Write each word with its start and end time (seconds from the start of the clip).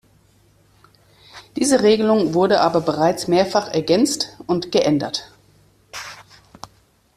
Diese 1.55 1.83
Regelung 1.83 2.33
wurde 2.33 2.61
aber 2.61 2.81
bereits 2.81 3.27
mehrfach 3.27 3.67
ergänzt 3.67 4.35
und 4.47 4.71
geändert. 4.71 5.31